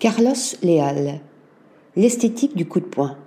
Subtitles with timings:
[0.00, 1.20] Carlos Leal.
[1.94, 3.18] L'esthétique du coup de poing.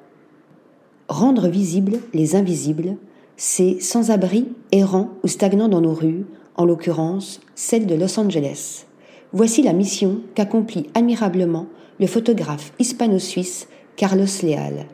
[1.08, 2.98] Rendre visibles les invisibles,
[3.38, 6.26] c'est sans-abri, errant ou stagnant dans nos rues,
[6.56, 8.88] en l'occurrence celle de Los Angeles.
[9.34, 11.68] Voici la mission qu'accomplit admirablement
[12.00, 14.88] le photographe hispano-suisse Carlos Leal.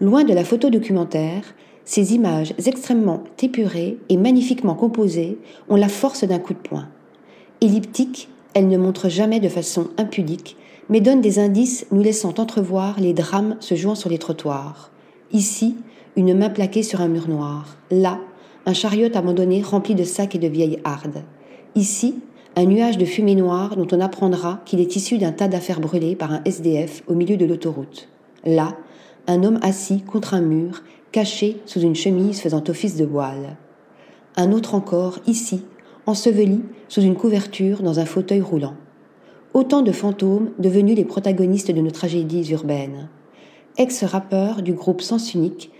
[0.00, 1.54] Loin de la photo documentaire,
[1.84, 5.38] ces images extrêmement épurées et magnifiquement composées
[5.68, 6.88] ont la force d'un coup de poing.
[7.60, 10.56] Elliptiques, elles ne montrent jamais de façon impudique
[10.88, 14.90] mais donne des indices nous laissant entrevoir les drames se jouant sur les trottoirs.
[15.32, 15.76] Ici,
[16.16, 17.76] une main plaquée sur un mur noir.
[17.90, 18.20] Là,
[18.66, 21.22] un chariot abandonné rempli de sacs et de vieilles hardes.
[21.74, 22.16] Ici,
[22.54, 26.16] un nuage de fumée noire dont on apprendra qu'il est issu d'un tas d'affaires brûlées
[26.16, 28.08] par un SDF au milieu de l'autoroute.
[28.44, 28.76] Là,
[29.26, 33.56] un homme assis contre un mur, caché sous une chemise faisant office de voile.
[34.36, 35.62] Un autre encore, ici,
[36.06, 38.74] enseveli sous une couverture dans un fauteuil roulant
[39.54, 43.08] autant de fantômes devenus les protagonistes de nos tragédies urbaines.
[43.76, 45.70] Ex-rappeur du groupe Sens Unique,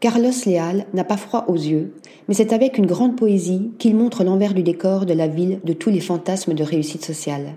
[0.00, 1.94] Carlos Leal n'a pas froid aux yeux,
[2.26, 5.72] mais c'est avec une grande poésie qu'il montre l'envers du décor de la ville de
[5.72, 7.54] tous les fantasmes de réussite sociale.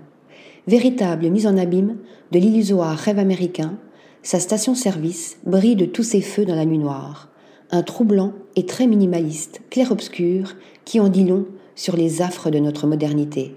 [0.66, 1.96] Véritable mise en abîme
[2.32, 3.78] de l'illusoire rêve américain,
[4.22, 7.30] sa station-service brille de tous ses feux dans la nuit noire.
[7.70, 12.86] Un troublant et très minimaliste, clair-obscur, qui en dit long sur les affres de notre
[12.86, 13.56] modernité.